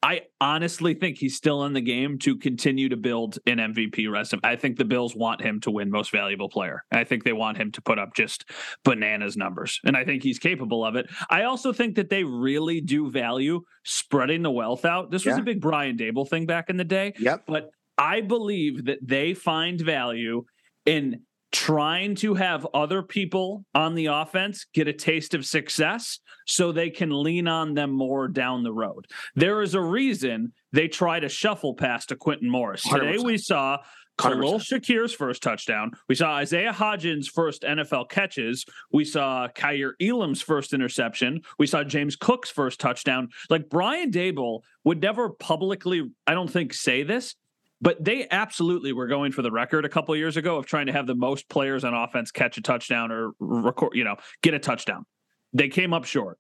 I 0.06 0.20
honestly 0.40 0.94
think 0.94 1.18
he's 1.18 1.34
still 1.36 1.64
in 1.64 1.72
the 1.72 1.80
game 1.80 2.16
to 2.20 2.36
continue 2.36 2.88
to 2.90 2.96
build 2.96 3.40
an 3.44 3.56
MVP 3.58 4.08
resume. 4.08 4.38
I 4.44 4.54
think 4.54 4.76
the 4.76 4.84
Bills 4.84 5.16
want 5.16 5.40
him 5.40 5.58
to 5.62 5.70
win 5.72 5.90
Most 5.90 6.12
Valuable 6.12 6.48
Player. 6.48 6.84
I 6.92 7.02
think 7.02 7.24
they 7.24 7.32
want 7.32 7.56
him 7.56 7.72
to 7.72 7.82
put 7.82 7.98
up 7.98 8.14
just 8.14 8.44
bananas 8.84 9.36
numbers, 9.36 9.80
and 9.84 9.96
I 9.96 10.04
think 10.04 10.22
he's 10.22 10.38
capable 10.38 10.84
of 10.84 10.94
it. 10.94 11.06
I 11.28 11.42
also 11.42 11.72
think 11.72 11.96
that 11.96 12.08
they 12.08 12.22
really 12.22 12.80
do 12.80 13.10
value 13.10 13.62
spreading 13.84 14.42
the 14.42 14.50
wealth 14.52 14.84
out. 14.84 15.10
This 15.10 15.24
was 15.24 15.34
Yeah. 15.36 15.42
a 15.42 15.44
big 15.44 15.60
Brian 15.60 15.96
Daboll 15.96 16.28
thing 16.28 16.46
back 16.46 16.70
in 16.70 16.76
the 16.76 16.84
day 16.84 17.12
yep. 17.18 17.42
but 17.48 17.70
I 17.98 18.20
believe 18.20 18.84
that 18.84 18.98
they 19.02 19.34
find 19.34 19.80
value 19.80 20.44
in 20.84 21.22
trying 21.52 22.14
to 22.16 22.34
have 22.34 22.66
other 22.74 23.02
people 23.02 23.64
on 23.74 23.94
the 23.94 24.06
offense 24.06 24.66
get 24.74 24.88
a 24.88 24.92
taste 24.92 25.34
of 25.34 25.44
success 25.46 26.18
so 26.46 26.72
they 26.72 26.90
can 26.90 27.10
lean 27.10 27.48
on 27.48 27.74
them 27.74 27.92
more 27.92 28.28
down 28.28 28.62
the 28.62 28.72
road. 28.72 29.06
There 29.34 29.62
is 29.62 29.74
a 29.74 29.80
reason 29.80 30.52
they 30.72 30.88
try 30.88 31.20
to 31.20 31.28
shuffle 31.28 31.74
past 31.74 32.08
to 32.10 32.16
Quintin 32.16 32.50
Morris. 32.50 32.82
Today 32.82 33.16
100%. 33.16 33.24
we 33.24 33.38
saw 33.38 33.78
Khalil 34.18 34.58
100%. 34.58 34.80
Shakir's 34.80 35.12
first 35.12 35.42
touchdown. 35.42 35.92
We 36.08 36.14
saw 36.14 36.32
Isaiah 36.34 36.72
Hodgins' 36.72 37.26
first 37.26 37.62
NFL 37.62 38.08
catches. 38.08 38.64
We 38.92 39.04
saw 39.04 39.48
Kaiir 39.48 39.92
Elam's 40.00 40.42
first 40.42 40.72
interception. 40.72 41.42
We 41.58 41.66
saw 41.66 41.84
James 41.84 42.16
Cook's 42.16 42.50
first 42.50 42.80
touchdown. 42.80 43.28
Like 43.50 43.68
Brian 43.68 44.10
Daboll 44.10 44.60
would 44.84 45.02
never 45.02 45.30
publicly, 45.30 46.10
I 46.26 46.34
don't 46.34 46.50
think, 46.50 46.72
say 46.72 47.02
this. 47.02 47.34
But 47.80 48.02
they 48.02 48.26
absolutely 48.30 48.92
were 48.92 49.06
going 49.06 49.32
for 49.32 49.42
the 49.42 49.50
record 49.50 49.84
a 49.84 49.88
couple 49.88 50.16
years 50.16 50.36
ago 50.36 50.56
of 50.56 50.66
trying 50.66 50.86
to 50.86 50.92
have 50.92 51.06
the 51.06 51.14
most 51.14 51.48
players 51.48 51.84
on 51.84 51.92
offense 51.92 52.30
catch 52.30 52.56
a 52.56 52.62
touchdown 52.62 53.12
or 53.12 53.32
record, 53.38 53.94
you 53.94 54.04
know, 54.04 54.16
get 54.42 54.54
a 54.54 54.58
touchdown. 54.58 55.04
They 55.52 55.68
came 55.68 55.92
up 55.92 56.04
short. 56.04 56.38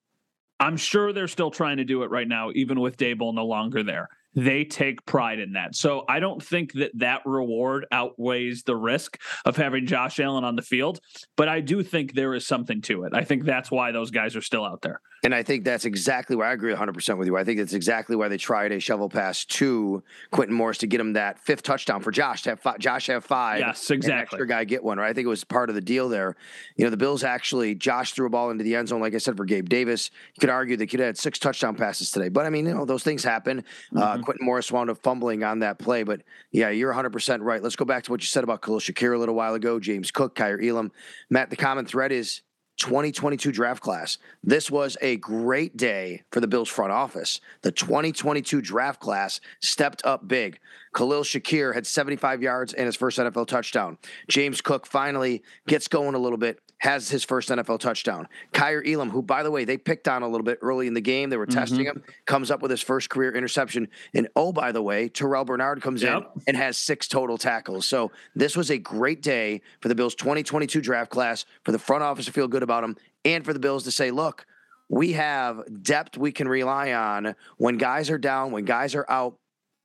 I'm 0.58 0.78
sure 0.78 1.12
they're 1.12 1.28
still 1.28 1.50
trying 1.50 1.76
to 1.76 1.84
do 1.84 2.02
it 2.02 2.10
right 2.10 2.26
now, 2.26 2.50
even 2.54 2.80
with 2.80 2.96
Daboll 2.96 3.34
no 3.34 3.44
longer 3.44 3.82
there 3.82 4.08
they 4.36 4.64
take 4.64 5.04
pride 5.06 5.40
in 5.40 5.54
that. 5.54 5.74
So 5.74 6.04
I 6.08 6.20
don't 6.20 6.42
think 6.42 6.74
that 6.74 6.92
that 6.98 7.22
reward 7.24 7.86
outweighs 7.90 8.62
the 8.62 8.76
risk 8.76 9.18
of 9.46 9.56
having 9.56 9.86
Josh 9.86 10.20
Allen 10.20 10.44
on 10.44 10.54
the 10.54 10.62
field, 10.62 11.00
but 11.36 11.48
I 11.48 11.60
do 11.60 11.82
think 11.82 12.12
there 12.12 12.34
is 12.34 12.46
something 12.46 12.82
to 12.82 13.04
it. 13.04 13.14
I 13.14 13.24
think 13.24 13.44
that's 13.44 13.70
why 13.70 13.92
those 13.92 14.10
guys 14.10 14.36
are 14.36 14.42
still 14.42 14.64
out 14.64 14.82
there. 14.82 15.00
And 15.24 15.34
I 15.34 15.42
think 15.42 15.64
that's 15.64 15.84
exactly 15.84 16.36
why 16.36 16.50
I 16.50 16.52
agree 16.52 16.72
100% 16.72 17.18
with 17.18 17.26
you. 17.26 17.36
I 17.36 17.42
think 17.42 17.58
that's 17.58 17.72
exactly 17.72 18.14
why 18.14 18.28
they 18.28 18.36
tried 18.36 18.70
a 18.70 18.78
shovel 18.78 19.08
pass 19.08 19.44
to 19.46 20.02
Quintin 20.30 20.54
Morris 20.54 20.78
to 20.78 20.86
get 20.86 21.00
him 21.00 21.14
that 21.14 21.38
fifth 21.40 21.62
touchdown 21.62 22.00
for 22.00 22.12
Josh 22.12 22.42
to 22.42 22.50
have 22.50 22.60
five, 22.60 22.78
Josh 22.78 23.06
have 23.08 23.24
five. 23.24 23.58
Yes, 23.58 23.90
exactly. 23.90 24.22
extra 24.22 24.46
guy 24.46 24.64
get 24.64 24.84
one. 24.84 24.98
Right. 24.98 25.10
I 25.10 25.12
think 25.12 25.24
it 25.24 25.28
was 25.28 25.42
part 25.42 25.68
of 25.68 25.74
the 25.74 25.80
deal 25.80 26.08
there. 26.08 26.36
You 26.76 26.84
know, 26.84 26.90
the 26.90 26.96
Bills 26.96 27.24
actually 27.24 27.74
Josh 27.74 28.12
threw 28.12 28.26
a 28.26 28.30
ball 28.30 28.50
into 28.50 28.62
the 28.62 28.76
end 28.76 28.88
zone, 28.88 29.00
like 29.00 29.14
I 29.14 29.18
said 29.18 29.36
for 29.36 29.44
Gabe 29.44 29.68
Davis. 29.68 30.10
You 30.36 30.40
could 30.40 30.50
argue 30.50 30.76
they 30.76 30.86
could 30.86 31.00
have 31.00 31.08
had 31.08 31.18
six 31.18 31.38
touchdown 31.38 31.74
passes 31.74 32.10
today, 32.12 32.28
but 32.28 32.46
I 32.46 32.50
mean, 32.50 32.66
you 32.66 32.74
know, 32.74 32.84
those 32.84 33.02
things 33.02 33.24
happen. 33.24 33.64
Uh, 33.96 34.16
mm-hmm. 34.16 34.25
Uh, 34.25 34.25
Quintin 34.26 34.44
Morris 34.44 34.70
wound 34.70 34.90
up 34.90 34.98
fumbling 34.98 35.42
on 35.42 35.60
that 35.60 35.78
play, 35.78 36.02
but 36.02 36.22
yeah, 36.50 36.68
you're 36.68 36.90
100 36.90 37.10
percent 37.10 37.42
right. 37.42 37.62
Let's 37.62 37.76
go 37.76 37.84
back 37.84 38.02
to 38.04 38.10
what 38.10 38.20
you 38.20 38.26
said 38.26 38.44
about 38.44 38.60
Khalil 38.60 38.80
Shakir 38.80 39.14
a 39.14 39.18
little 39.18 39.34
while 39.34 39.54
ago. 39.54 39.80
James 39.80 40.10
Cook, 40.10 40.34
Kaiir 40.34 40.62
Elam, 40.62 40.92
Matt. 41.30 41.50
The 41.50 41.56
common 41.56 41.86
thread 41.86 42.12
is 42.12 42.42
2022 42.78 43.52
draft 43.52 43.82
class. 43.82 44.18
This 44.42 44.70
was 44.70 44.96
a 45.00 45.16
great 45.16 45.76
day 45.76 46.22
for 46.30 46.40
the 46.40 46.46
Bills 46.46 46.68
front 46.68 46.92
office. 46.92 47.40
The 47.62 47.72
2022 47.72 48.60
draft 48.60 49.00
class 49.00 49.40
stepped 49.62 50.04
up 50.04 50.28
big. 50.28 50.58
Khalil 50.94 51.22
Shakir 51.22 51.74
had 51.74 51.86
75 51.86 52.42
yards 52.42 52.72
and 52.74 52.86
his 52.86 52.96
first 52.96 53.18
NFL 53.18 53.46
touchdown. 53.46 53.98
James 54.28 54.60
Cook 54.60 54.86
finally 54.86 55.42
gets 55.66 55.88
going 55.88 56.14
a 56.14 56.18
little 56.18 56.38
bit, 56.38 56.60
has 56.78 57.08
his 57.08 57.24
first 57.24 57.48
NFL 57.48 57.80
touchdown. 57.80 58.28
Kaiir 58.52 58.82
Elam, 58.86 59.10
who, 59.10 59.22
by 59.22 59.42
the 59.42 59.50
way, 59.50 59.64
they 59.64 59.78
picked 59.78 60.08
on 60.08 60.22
a 60.22 60.28
little 60.28 60.44
bit 60.44 60.58
early 60.60 60.86
in 60.86 60.94
the 60.94 61.00
game, 61.00 61.30
they 61.30 61.36
were 61.36 61.46
mm-hmm. 61.46 61.58
testing 61.58 61.84
him, 61.86 62.02
comes 62.26 62.50
up 62.50 62.60
with 62.60 62.70
his 62.70 62.82
first 62.82 63.08
career 63.08 63.32
interception. 63.32 63.88
And 64.14 64.28
oh, 64.36 64.52
by 64.52 64.72
the 64.72 64.82
way, 64.82 65.08
Terrel 65.08 65.46
Bernard 65.46 65.80
comes 65.80 66.02
yep. 66.02 66.30
in 66.34 66.42
and 66.48 66.56
has 66.56 66.76
six 66.76 67.08
total 67.08 67.38
tackles. 67.38 67.86
So 67.86 68.12
this 68.34 68.56
was 68.56 68.70
a 68.70 68.78
great 68.78 69.22
day 69.22 69.62
for 69.80 69.88
the 69.88 69.94
Bills' 69.94 70.14
2022 70.14 70.80
draft 70.80 71.10
class, 71.10 71.44
for 71.64 71.72
the 71.72 71.78
front 71.78 72.02
office 72.02 72.26
to 72.26 72.32
feel 72.32 72.48
good 72.48 72.62
about 72.62 72.84
him, 72.84 72.96
and 73.24 73.44
for 73.44 73.52
the 73.52 73.58
Bills 73.58 73.84
to 73.84 73.90
say, 73.90 74.10
look, 74.10 74.46
we 74.88 75.14
have 75.14 75.62
depth 75.82 76.16
we 76.16 76.30
can 76.30 76.46
rely 76.46 76.92
on 76.92 77.34
when 77.56 77.76
guys 77.76 78.10
are 78.10 78.18
down, 78.18 78.52
when 78.52 78.64
guys 78.64 78.94
are 78.94 79.06
out 79.08 79.36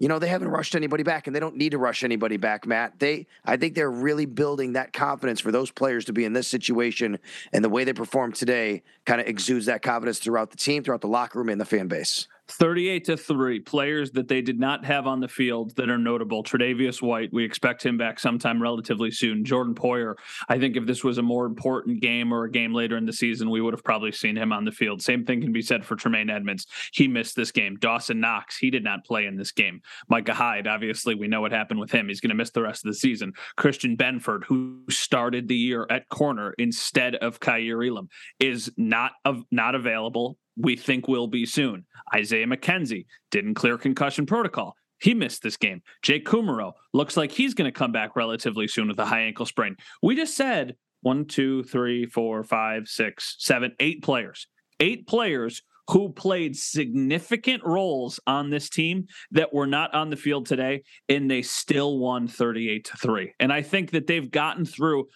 you 0.02 0.08
know, 0.08 0.18
they 0.18 0.30
haven't 0.30 0.48
rushed 0.48 0.74
anybody 0.74 1.04
back 1.04 1.28
and 1.28 1.36
they 1.36 1.40
don't 1.40 1.56
need 1.56 1.74
to 1.74 1.78
rush 1.78 2.04
anybody 2.04 2.36
back, 2.36 2.66
Matt. 2.66 2.98
They 2.98 3.28
I 3.46 3.56
think 3.56 3.76
they're 3.76 3.92
really 3.92 4.26
building 4.26 4.74
that 4.74 4.94
confidence 4.94 5.40
for 5.40 5.52
those 5.52 5.70
players 5.70 6.06
to 6.06 6.14
be 6.14 6.26
in 6.26 6.34
this 6.34 6.48
situation 6.48 7.20
and 7.54 7.64
the 7.64 7.70
way 7.70 7.84
they 7.84 7.94
perform 7.94 8.32
today 8.32 8.82
kind 9.06 9.22
of 9.22 9.28
exudes 9.28 9.68
that 9.68 9.84
confidence 9.84 10.18
throughout 10.18 10.50
the 10.50 10.58
team, 10.58 10.84
throughout 10.84 11.02
the 11.02 11.08
locker 11.08 11.38
room 11.38 11.50
and 11.50 11.62
the 11.62 11.66
fan 11.66 11.88
base. 11.88 12.28
38 12.52 13.06
to 13.06 13.18
3 13.18 13.60
players 13.62 14.12
that 14.12 14.28
they 14.28 14.42
did 14.42 14.60
not 14.60 14.86
have 14.86 15.08
on 15.08 15.20
the 15.20 15.28
field 15.28 15.76
that 15.76 15.90
are 15.90 15.98
notable. 15.98 16.44
Tre'Davious 16.44 17.02
white 17.02 17.32
we 17.32 17.44
expect 17.44 17.86
him 17.86 17.98
back 17.98 18.20
sometime 18.20 18.62
relatively 18.62 19.12
soon. 19.12 19.44
Jordan 19.44 19.76
poyer 19.76 20.16
i 20.50 20.60
think 20.60 20.76
if 20.76 20.86
this 20.86 21.04
was 21.04 21.18
a 21.18 21.22
more 21.22 21.46
important 21.46 22.02
game 22.02 22.34
or 22.34 22.44
a 22.44 22.52
game 22.52 22.74
later 22.74 22.98
in 22.98 23.06
the 23.06 23.14
season 23.14 23.50
we 23.50 23.62
would 23.62 23.74
have 23.74 23.84
probably 23.84 24.12
seen 24.12 24.36
him 24.36 24.52
on 24.52 24.66
the 24.66 24.72
field. 24.72 25.02
Same 25.02 25.26
thing 25.26 25.42
can 25.42 25.52
be 25.52 25.62
said 25.62 25.86
for 25.86 25.96
tremaine 25.96 26.30
Edmunds. 26.30 26.68
He 26.94 27.08
missed 27.08 27.36
this 27.36 27.52
game. 27.52 27.78
Dawson 27.78 28.20
knox 28.20 28.58
he 28.58 28.70
did 28.70 28.84
not 28.84 29.06
play 29.06 29.26
in 29.26 29.38
this 29.38 29.52
game. 29.52 29.82
Micah 30.10 30.34
hyde 30.34 30.68
obviously 30.68 31.16
we 31.16 31.28
know 31.28 31.42
what 31.42 31.52
happened 31.52 31.80
with 31.80 31.92
him. 31.92 32.08
He's 32.08 32.22
going 32.22 32.30
to 32.30 32.36
miss 32.36 32.52
the 32.52 32.62
rest 32.62 32.86
of 32.86 32.92
the 32.92 32.96
season. 32.96 33.34
Christian 33.56 33.98
benford 33.98 34.44
who 34.46 34.84
started 34.90 35.48
the 35.48 35.56
year 35.56 35.88
at 35.90 36.10
corner 36.10 36.54
instead 36.58 37.16
of 37.16 37.40
Kaiir 37.40 37.88
Elam 37.88 38.10
is 38.40 38.72
not 38.78 39.14
of 39.26 39.44
not 39.52 39.76
available 39.76 40.38
we 40.58 40.76
think 40.76 41.08
will 41.08 41.28
be 41.28 41.46
soon. 41.46 41.86
Isaiah 42.14 42.48
McKenzie 42.48 43.06
didn't 43.30 43.56
clear 43.56 43.78
concussion 43.78 44.26
protocol. 44.26 44.76
He 45.00 45.14
missed 45.14 45.42
this 45.42 45.58
game. 45.58 45.82
Jake 46.04 46.26
Kumerow 46.26 46.74
looks 46.94 47.18
like 47.18 47.32
he's 47.32 47.54
going 47.54 47.72
to 47.72 47.78
come 47.78 47.92
back 47.92 48.16
relatively 48.16 48.68
soon 48.68 48.88
with 48.88 49.00
a 49.00 49.06
high 49.06 49.22
ankle 49.22 49.46
sprain. 49.46 49.76
We 50.04 50.16
just 50.16 50.38
said 50.38 50.76
one, 51.02 51.26
two, 51.26 51.64
three, 51.64 52.06
four, 52.06 52.44
five, 52.44 52.88
six, 52.88 53.36
seven, 53.40 53.74
eight 53.80 54.04
players. 54.04 54.48
Eight 54.80 55.08
players 55.08 55.64
who 55.90 56.10
played 56.10 56.56
significant 56.56 57.64
roles 57.64 58.20
on 58.28 58.50
this 58.50 58.70
team 58.70 59.08
that 59.32 59.54
were 59.54 59.68
not 59.68 59.94
on 59.94 60.10
the 60.10 60.16
field 60.16 60.46
today, 60.46 60.84
and 61.10 61.30
they 61.30 61.42
still 61.42 61.98
won 61.98 62.28
38 62.28 62.86
to 62.86 62.98
3. 62.98 63.34
And 63.40 63.52
I 63.52 63.62
think 63.62 63.92
that 63.92 64.08
they've 64.08 64.30
gotten 64.30 64.66
through 64.66 65.08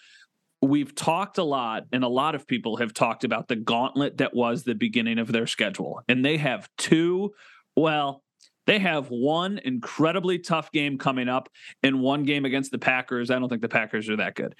we've 0.68 0.94
talked 0.94 1.38
a 1.38 1.42
lot, 1.44 1.84
and 1.92 2.04
a 2.04 2.08
lot 2.08 2.34
of 2.34 2.46
people 2.46 2.76
have 2.76 2.92
talked 2.92 3.24
about 3.24 3.48
the 3.48 3.56
gauntlet 3.56 4.18
that 4.18 4.34
was 4.34 4.64
the 4.64 4.74
beginning 4.74 5.18
of 5.18 5.32
their 5.32 5.46
schedule. 5.46 6.00
And 6.08 6.24
they 6.24 6.36
have 6.36 6.68
two, 6.78 7.32
well, 7.76 8.22
they 8.66 8.78
have 8.78 9.08
one 9.08 9.58
incredibly 9.58 10.38
tough 10.38 10.72
game 10.72 10.98
coming 10.98 11.28
up 11.28 11.48
and 11.82 12.00
one 12.00 12.24
game 12.24 12.44
against 12.44 12.72
the 12.72 12.78
Packers. 12.78 13.30
I 13.30 13.38
don't 13.38 13.48
think 13.48 13.62
the 13.62 13.68
Packers 13.68 14.08
are 14.08 14.16
that 14.16 14.34
good. 14.34 14.54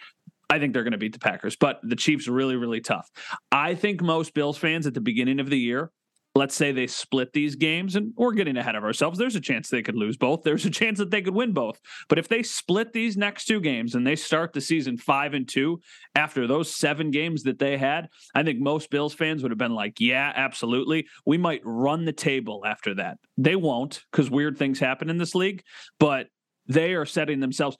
I 0.48 0.60
think 0.60 0.72
they're 0.72 0.84
going 0.84 0.92
to 0.92 0.98
beat 0.98 1.12
the 1.12 1.18
Packers, 1.18 1.56
but 1.56 1.80
the 1.82 1.96
Chiefs 1.96 2.28
are 2.28 2.32
really, 2.32 2.54
really 2.54 2.80
tough. 2.80 3.10
I 3.50 3.74
think 3.74 4.00
most 4.00 4.32
Bills 4.32 4.56
fans 4.56 4.86
at 4.86 4.94
the 4.94 5.00
beginning 5.00 5.40
of 5.40 5.50
the 5.50 5.58
year 5.58 5.90
let's 6.36 6.54
say 6.54 6.70
they 6.70 6.86
split 6.86 7.32
these 7.32 7.56
games 7.56 7.96
and 7.96 8.12
we're 8.14 8.32
getting 8.32 8.56
ahead 8.56 8.76
of 8.76 8.84
ourselves. 8.84 9.18
There's 9.18 9.36
a 9.36 9.40
chance 9.40 9.68
they 9.68 9.82
could 9.82 9.96
lose 9.96 10.16
both. 10.16 10.42
There's 10.42 10.66
a 10.66 10.70
chance 10.82 10.98
that 10.98 11.10
they 11.10 11.22
could 11.22 11.34
win 11.34 11.52
both. 11.52 11.80
But 12.08 12.18
if 12.18 12.28
they 12.28 12.42
split 12.42 12.92
these 12.92 13.16
next 13.16 13.46
two 13.46 13.60
games 13.60 13.94
and 13.94 14.06
they 14.06 14.16
start 14.16 14.52
the 14.52 14.60
season 14.60 14.98
5 14.98 15.34
and 15.34 15.48
2 15.48 15.80
after 16.14 16.46
those 16.46 16.74
7 16.74 17.10
games 17.10 17.42
that 17.44 17.58
they 17.58 17.78
had 17.78 18.08
i 18.34 18.42
think 18.42 18.60
most 18.60 18.90
bills 18.90 19.14
fans 19.14 19.42
would 19.42 19.50
have 19.50 19.58
been 19.58 19.74
like 19.74 19.98
yeah 19.98 20.32
absolutely. 20.36 21.06
We 21.24 21.38
might 21.38 21.62
run 21.64 22.04
the 22.04 22.12
table 22.12 22.62
after 22.66 22.94
that. 22.94 23.18
They 23.36 23.56
won't 23.56 24.04
cuz 24.12 24.30
weird 24.30 24.58
things 24.58 24.78
happen 24.78 25.08
in 25.08 25.18
this 25.18 25.34
league 25.34 25.62
but 25.98 26.28
they 26.68 26.94
are 26.94 27.06
setting 27.06 27.40
themselves 27.40 27.78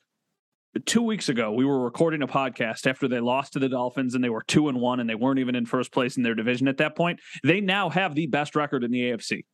two 0.84 1.02
weeks 1.02 1.28
ago, 1.28 1.52
we 1.52 1.64
were 1.64 1.82
recording 1.82 2.22
a 2.22 2.26
podcast 2.26 2.86
after 2.86 3.08
they 3.08 3.20
lost 3.20 3.52
to 3.54 3.58
the 3.58 3.68
Dolphins 3.68 4.14
and 4.14 4.22
they 4.22 4.28
were 4.28 4.42
two 4.46 4.68
and 4.68 4.80
one 4.80 5.00
and 5.00 5.08
they 5.08 5.14
weren't 5.14 5.38
even 5.38 5.54
in 5.54 5.66
first 5.66 5.92
place 5.92 6.16
in 6.16 6.22
their 6.22 6.34
division 6.34 6.68
at 6.68 6.78
that 6.78 6.96
point. 6.96 7.20
They 7.44 7.60
now 7.60 7.88
have 7.88 8.14
the 8.14 8.26
best 8.26 8.56
record 8.56 8.84
in 8.84 8.90
the 8.90 9.00
AFC. 9.00 9.44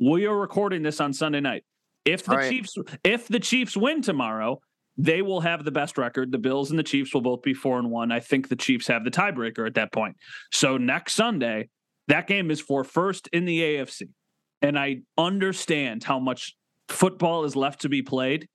We 0.00 0.26
are 0.26 0.36
recording 0.36 0.82
this 0.82 1.00
on 1.00 1.12
Sunday 1.12 1.40
night. 1.40 1.64
If 2.04 2.24
the 2.24 2.36
right. 2.36 2.50
Chiefs 2.50 2.76
if 3.02 3.28
the 3.28 3.40
Chiefs 3.40 3.76
win 3.76 4.02
tomorrow, 4.02 4.60
they 4.98 5.22
will 5.22 5.40
have 5.40 5.64
the 5.64 5.70
best 5.70 5.98
record. 5.98 6.32
The 6.32 6.38
Bills 6.38 6.70
and 6.70 6.78
the 6.78 6.84
Chiefs 6.84 7.12
will 7.12 7.20
both 7.20 7.42
be 7.42 7.54
four 7.54 7.78
and 7.78 7.90
one. 7.90 8.12
I 8.12 8.20
think 8.20 8.48
the 8.48 8.56
Chiefs 8.56 8.86
have 8.86 9.04
the 9.04 9.10
tiebreaker 9.10 9.66
at 9.66 9.74
that 9.74 9.92
point. 9.92 10.16
So 10.52 10.76
next 10.76 11.14
Sunday, 11.14 11.68
that 12.08 12.26
game 12.26 12.50
is 12.50 12.60
for 12.60 12.84
first 12.84 13.28
in 13.32 13.44
the 13.44 13.60
AFC. 13.60 14.08
And 14.62 14.78
I 14.78 14.98
understand 15.18 16.04
how 16.04 16.18
much 16.18 16.56
football 16.88 17.44
is 17.44 17.56
left 17.56 17.82
to 17.82 17.88
be 17.88 18.02
played, 18.02 18.48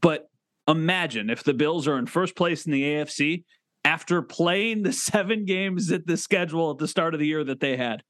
but 0.00 0.28
imagine 0.68 1.30
if 1.30 1.42
the 1.42 1.54
Bills 1.54 1.88
are 1.88 1.98
in 1.98 2.06
first 2.06 2.36
place 2.36 2.66
in 2.66 2.72
the 2.72 2.82
AFC 2.82 3.44
after 3.84 4.22
playing 4.22 4.82
the 4.82 4.92
seven 4.92 5.44
games 5.44 5.90
at 5.90 6.06
the 6.06 6.16
schedule 6.16 6.70
at 6.70 6.78
the 6.78 6.88
start 6.88 7.14
of 7.14 7.20
the 7.20 7.26
year 7.26 7.44
that 7.44 7.60
they 7.60 7.76
had. 7.76 8.02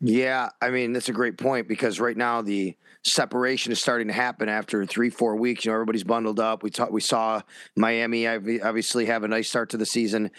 Yeah, 0.00 0.50
I 0.62 0.70
mean 0.70 0.92
that's 0.92 1.08
a 1.08 1.12
great 1.12 1.38
point 1.38 1.66
because 1.66 1.98
right 1.98 2.16
now 2.16 2.40
the 2.40 2.76
separation 3.04 3.72
is 3.72 3.80
starting 3.80 4.06
to 4.06 4.12
happen 4.12 4.48
after 4.48 4.86
three, 4.86 5.10
four 5.10 5.34
weeks. 5.34 5.64
You 5.64 5.72
know, 5.72 5.74
everybody's 5.74 6.04
bundled 6.04 6.38
up. 6.38 6.62
We 6.62 6.70
talked, 6.70 6.92
we 6.92 7.00
saw 7.00 7.42
Miami 7.76 8.28
obviously 8.28 9.06
have 9.06 9.24
a 9.24 9.28
nice 9.28 9.48
start 9.48 9.70
to 9.70 9.76
the 9.76 9.86
season. 9.86 10.30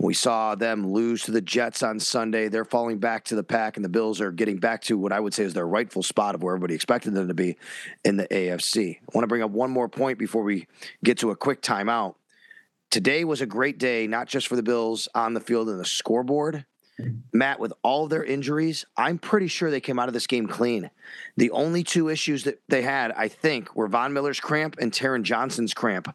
We 0.00 0.14
saw 0.14 0.54
them 0.54 0.86
lose 0.92 1.24
to 1.24 1.32
the 1.32 1.40
Jets 1.40 1.82
on 1.82 1.98
Sunday. 1.98 2.48
They're 2.48 2.64
falling 2.64 2.98
back 2.98 3.24
to 3.26 3.34
the 3.34 3.42
pack, 3.42 3.76
and 3.76 3.84
the 3.84 3.88
Bills 3.88 4.20
are 4.20 4.30
getting 4.30 4.58
back 4.58 4.82
to 4.82 4.96
what 4.96 5.12
I 5.12 5.18
would 5.18 5.34
say 5.34 5.42
is 5.42 5.54
their 5.54 5.66
rightful 5.66 6.04
spot 6.04 6.36
of 6.36 6.42
where 6.42 6.54
everybody 6.54 6.74
expected 6.74 7.14
them 7.14 7.26
to 7.26 7.34
be 7.34 7.56
in 8.04 8.16
the 8.16 8.28
AFC. 8.28 8.96
I 8.96 9.00
want 9.12 9.24
to 9.24 9.28
bring 9.28 9.42
up 9.42 9.50
one 9.50 9.70
more 9.70 9.88
point 9.88 10.18
before 10.18 10.44
we 10.44 10.68
get 11.02 11.18
to 11.18 11.30
a 11.30 11.36
quick 11.36 11.62
timeout. 11.62 12.14
Today 12.90 13.24
was 13.24 13.40
a 13.40 13.46
great 13.46 13.78
day, 13.78 14.06
not 14.06 14.28
just 14.28 14.46
for 14.46 14.54
the 14.54 14.62
Bills 14.62 15.08
on 15.14 15.34
the 15.34 15.40
field 15.40 15.68
and 15.68 15.80
the 15.80 15.84
scoreboard. 15.84 16.64
Matt, 17.32 17.60
with 17.60 17.72
all 17.82 18.06
their 18.06 18.24
injuries, 18.24 18.84
I'm 18.96 19.18
pretty 19.18 19.48
sure 19.48 19.70
they 19.70 19.80
came 19.80 19.98
out 19.98 20.08
of 20.08 20.14
this 20.14 20.26
game 20.26 20.46
clean. 20.46 20.90
The 21.36 21.50
only 21.50 21.84
two 21.84 22.08
issues 22.08 22.44
that 22.44 22.60
they 22.68 22.82
had, 22.82 23.12
I 23.12 23.28
think, 23.28 23.74
were 23.74 23.88
Von 23.88 24.12
Miller's 24.12 24.40
cramp 24.40 24.76
and 24.80 24.92
Taron 24.92 25.22
Johnson's 25.22 25.74
cramp. 25.74 26.14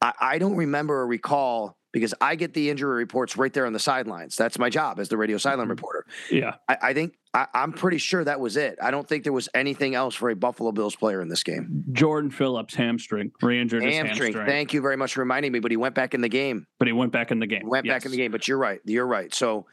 I, 0.00 0.12
I 0.20 0.38
don't 0.38 0.56
remember 0.56 0.94
or 0.94 1.06
recall 1.06 1.76
because 1.94 2.12
I 2.20 2.34
get 2.34 2.54
the 2.54 2.70
injury 2.70 2.96
reports 2.96 3.36
right 3.36 3.52
there 3.52 3.66
on 3.66 3.72
the 3.72 3.78
sidelines. 3.78 4.34
That's 4.34 4.58
my 4.58 4.68
job 4.68 4.98
as 4.98 5.08
the 5.08 5.16
radio 5.16 5.38
sideline 5.38 5.66
mm-hmm. 5.66 5.70
reporter. 5.70 6.04
Yeah. 6.28 6.56
I, 6.68 6.76
I 6.82 6.92
think 6.92 7.14
I, 7.32 7.46
am 7.54 7.72
pretty 7.72 7.98
sure 7.98 8.24
that 8.24 8.40
was 8.40 8.56
it. 8.56 8.76
I 8.82 8.90
don't 8.90 9.08
think 9.08 9.22
there 9.22 9.32
was 9.32 9.48
anything 9.54 9.94
else 9.94 10.16
for 10.16 10.28
a 10.28 10.34
Buffalo 10.34 10.72
Bills 10.72 10.96
player 10.96 11.22
in 11.22 11.28
this 11.28 11.44
game. 11.44 11.84
Jordan 11.92 12.32
Phillips 12.32 12.74
hamstring 12.74 13.30
re-injured 13.40 13.84
hamstring. 13.84 14.32
hamstring. 14.32 14.46
Thank 14.46 14.74
you 14.74 14.82
very 14.82 14.96
much 14.96 15.14
for 15.14 15.20
reminding 15.20 15.52
me. 15.52 15.60
But 15.60 15.70
he 15.70 15.76
went 15.76 15.94
back 15.94 16.14
in 16.14 16.20
the 16.20 16.28
game. 16.28 16.66
But 16.80 16.88
he 16.88 16.92
went 16.92 17.12
back 17.12 17.30
in 17.30 17.38
the 17.38 17.46
game. 17.46 17.60
He 17.62 17.68
went 17.68 17.86
yes. 17.86 17.94
back 17.94 18.04
in 18.06 18.10
the 18.10 18.16
game. 18.16 18.32
But 18.32 18.48
you're 18.48 18.58
right. 18.58 18.80
You're 18.84 19.06
right. 19.06 19.32
So 19.32 19.66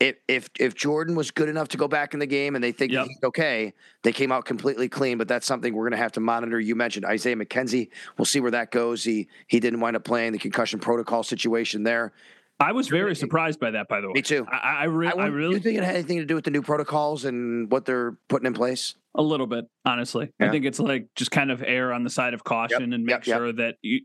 if 0.00 0.16
if 0.28 0.50
if 0.60 0.74
Jordan 0.74 1.14
was 1.14 1.30
good 1.30 1.48
enough 1.48 1.68
to 1.68 1.76
go 1.76 1.88
back 1.88 2.12
in 2.14 2.20
the 2.20 2.26
game 2.26 2.54
and 2.54 2.62
they 2.62 2.72
think 2.72 2.92
Yep. 2.92 3.06
he's 3.06 3.18
okay, 3.24 3.72
they 4.02 4.12
came 4.12 4.30
out 4.30 4.44
completely 4.44 4.88
clean. 4.88 5.16
But 5.18 5.28
that's 5.28 5.46
something 5.46 5.74
we're 5.74 5.84
going 5.84 5.92
to 5.98 6.02
have 6.02 6.12
to 6.12 6.20
monitor. 6.20 6.60
You 6.60 6.74
mentioned 6.74 7.06
Isaiah 7.06 7.36
McKenzie. 7.36 7.88
We'll 8.18 8.26
see 8.26 8.40
where 8.40 8.50
that 8.50 8.70
goes. 8.70 9.04
He 9.04 9.28
he 9.46 9.60
didn't 9.60 9.80
wind 9.80 9.96
up 9.96 10.04
playing 10.04 10.32
the 10.32 10.38
concussion 10.38 10.78
protocol 10.80 11.22
situation 11.22 11.82
there. 11.82 12.12
I 12.58 12.72
was 12.72 12.88
very 12.88 13.14
surprised 13.14 13.60
by 13.60 13.70
that, 13.72 13.86
by 13.86 14.00
the 14.00 14.08
way. 14.08 14.14
Me 14.14 14.22
too. 14.22 14.46
I, 14.50 14.56
I, 14.56 14.84
re- 14.84 15.08
I, 15.08 15.10
I 15.10 15.26
really 15.26 15.56
you 15.56 15.60
think 15.60 15.76
it 15.76 15.84
had 15.84 15.94
anything 15.94 16.18
to 16.18 16.24
do 16.24 16.34
with 16.34 16.44
the 16.44 16.50
new 16.50 16.62
protocols 16.62 17.26
and 17.26 17.70
what 17.70 17.84
they're 17.84 18.16
putting 18.28 18.46
in 18.46 18.54
place? 18.54 18.94
a 19.18 19.22
little 19.22 19.46
bit, 19.46 19.64
honestly. 19.86 20.30
Yeah. 20.38 20.48
I 20.48 20.50
think 20.50 20.66
it's 20.66 20.78
like 20.78 21.08
just 21.16 21.30
kind 21.30 21.50
of 21.50 21.62
err 21.62 21.90
on 21.94 22.04
the 22.04 22.10
side 22.10 22.34
of 22.34 22.44
caution 22.44 22.92
and 22.92 23.04
make 23.04 23.12
yep, 23.14 23.26
yep. 23.26 23.38
sure 23.38 23.52
that 23.54 23.76
you 23.80 24.02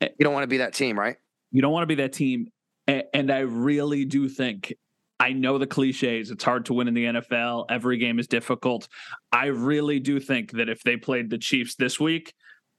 eh 0.00 0.08
You 0.18 0.24
don't 0.24 0.32
want 0.32 0.44
to 0.44 0.48
be 0.48 0.56
that 0.58 0.72
team, 0.72 0.98
right? 0.98 1.16
you 1.52 1.60
don't 1.62 1.72
want 1.72 1.82
to 1.82 1.86
be 1.86 1.96
that 1.96 2.12
team. 2.14 2.50
And 2.86 3.30
I 3.30 3.40
really 3.40 4.06
do 4.06 4.26
think 4.28 4.72
I 5.20 5.32
know 5.32 5.58
the 5.58 5.66
cliches. 5.66 6.30
It's 6.30 6.44
hard 6.44 6.66
to 6.66 6.74
win 6.74 6.88
in 6.88 6.94
the 6.94 7.04
NFL. 7.04 7.66
Every 7.70 7.98
game 7.98 8.18
is 8.18 8.26
difficult. 8.26 8.88
I 9.32 9.46
really 9.46 9.98
do 9.98 10.20
think 10.20 10.52
that 10.52 10.68
if 10.68 10.82
they 10.82 10.96
played 10.96 11.30
the 11.30 11.38
Chiefs 11.38 11.74
this 11.74 11.98
week, 11.98 12.34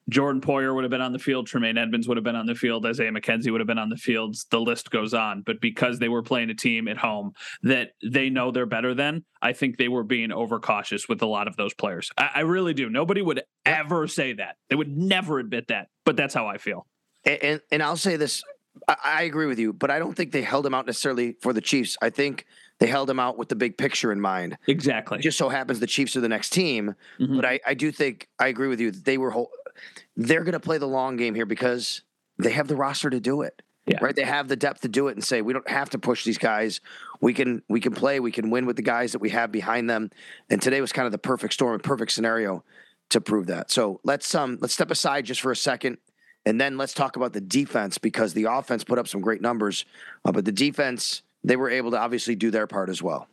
Jordan 0.10 0.42
Poyer 0.42 0.74
would 0.74 0.84
have 0.84 0.92
been 0.92 1.02
on 1.02 1.14
the 1.14 1.20
field. 1.20 1.48
Tremaine 1.48 1.78
Edmunds 1.78 2.08
would 2.08 2.18
have 2.18 2.24
been 2.24 2.36
on 2.36 2.46
the 2.46 2.56
field. 2.56 2.86
Isaiah 2.86 3.12
McKenzie 3.12 3.52
would 3.52 3.62
have 3.62 3.68
been 3.68 3.78
on 3.78 3.90
the 3.90 3.98
fields. 3.98 4.46
The 4.50 4.60
list 4.60 4.90
goes 4.90 5.14
on. 5.14 5.44
But 5.46 5.62
because 5.62 6.00
they 6.00 6.10
were 6.10 6.24
playing 6.24 6.50
a 6.50 6.56
team 6.56 6.88
at 6.88 6.98
home 6.98 7.34
that 7.64 7.92
they 8.04 8.30
know 8.30 8.52
they're 8.52 8.66
better 8.66 8.94
than, 8.94 9.24
I 9.42 9.54
think 9.54 9.78
they 9.78 9.88
were 9.88 10.04
being 10.04 10.32
overcautious 10.32 11.08
with 11.08 11.22
a 11.22 11.28
lot 11.28 11.48
of 11.48 11.56
those 11.58 11.74
players. 11.74 12.10
I, 12.18 12.30
I 12.36 12.40
really 12.42 12.74
do. 12.74 12.90
Nobody 12.90 13.22
would 13.22 13.44
ever 13.66 14.08
say 14.08 14.34
that. 14.34 14.56
They 14.70 14.76
would 14.76 14.98
never 14.98 15.40
admit 15.40 15.68
that. 15.68 15.88
But 16.06 16.16
that's 16.16 16.34
how 16.34 16.48
I 16.48 16.58
feel. 16.58 16.88
And, 17.26 17.44
and 17.44 17.62
and 17.72 17.84
I'll 17.84 17.98
say 17.98 18.16
this, 18.16 18.44
I, 18.88 18.96
I 19.04 19.22
agree 19.24 19.46
with 19.48 19.60
you, 19.60 19.74
but 19.74 19.92
I 19.92 20.00
don't 20.00 20.16
think 20.16 20.32
they 20.32 20.42
held 20.42 20.66
him 20.66 20.74
out 20.74 20.86
necessarily 20.86 21.34
for 21.42 21.54
the 21.54 21.62
Chiefs. 21.62 21.98
I 22.02 22.10
think 22.10 22.46
they 22.80 22.88
held 22.88 23.10
him 23.10 23.20
out 23.20 23.38
with 23.38 23.50
the 23.50 23.56
big 23.56 23.78
picture 23.78 24.12
in 24.12 24.22
mind. 24.22 24.58
Exactly. 24.68 25.20
It 25.20 25.22
just 25.22 25.38
so 25.38 25.50
happens 25.50 25.80
the 25.80 25.88
Chiefs 25.88 26.16
are 26.16 26.22
the 26.22 26.30
next 26.30 26.52
team, 26.52 26.96
Mhm. 27.20 27.36
but 27.36 27.46
I, 27.46 27.60
I 27.66 27.74
do 27.74 27.92
think 27.92 28.28
I 28.40 28.48
agree 28.48 28.68
with 28.68 28.80
you. 28.80 28.92
that 28.92 29.04
They 29.06 29.18
were 29.18 29.32
whole, 29.32 29.52
they're 30.16 30.44
going 30.44 30.54
to 30.54 30.60
play 30.60 30.78
the 30.78 30.88
long 30.88 31.18
game 31.18 31.36
here 31.36 31.46
because 31.46 32.02
they 32.38 32.52
have 32.52 32.68
the 32.68 32.76
roster 32.76 33.10
to 33.10 33.20
do 33.20 33.42
it. 33.42 33.62
Yeah. 33.86 33.98
Right, 34.04 34.16
they 34.16 34.24
have 34.24 34.48
the 34.48 34.56
depth 34.56 34.82
to 34.82 34.88
do 34.88 35.08
it, 35.08 35.14
and 35.14 35.24
say 35.24 35.42
we 35.42 35.52
don't 35.52 35.68
have 35.68 35.90
to 35.92 35.98
push 35.98 36.24
these 36.24 36.38
guys. 36.38 36.80
We 37.22 37.34
can 37.34 37.64
we 37.70 37.80
can 37.80 37.92
play. 37.96 38.20
We 38.20 38.32
can 38.32 38.52
win 38.52 38.68
with 38.68 38.76
the 38.76 38.84
guys 38.84 39.14
that 39.14 39.20
we 39.20 39.32
have 39.32 39.52
behind 39.52 39.90
them. 39.90 40.12
And 40.52 40.62
today 40.62 40.80
was 40.80 40.92
kind 40.92 41.08
of 41.08 41.12
the 41.12 41.18
perfect 41.18 41.54
storm, 41.56 41.74
and 41.74 41.82
perfect 41.84 42.12
scenario 42.12 42.64
to 43.10 43.20
prove 43.20 43.48
that. 43.48 43.72
So 43.72 44.00
let's 44.04 44.36
um 44.36 44.60
let's 44.62 44.76
step 44.76 44.92
aside 44.92 45.26
just 45.26 45.42
for 45.42 45.52
a 45.52 45.56
second, 45.56 45.98
and 46.46 46.60
then 46.60 46.78
let's 46.78 46.94
talk 46.94 47.16
about 47.16 47.34
the 47.34 47.42
defense 47.42 47.98
because 47.98 48.34
the 48.34 48.46
offense 48.46 48.84
put 48.84 48.98
up 48.98 49.08
some 49.08 49.22
great 49.22 49.42
numbers, 49.42 49.86
uh, 50.26 50.32
but 50.32 50.46
the 50.46 50.52
defense 50.52 51.22
they 51.44 51.56
were 51.56 51.70
able 51.70 51.92
to 51.92 51.98
obviously 51.98 52.36
do 52.36 52.52
their 52.52 52.68
part 52.68 52.90
as 52.90 53.02
well. 53.02 53.28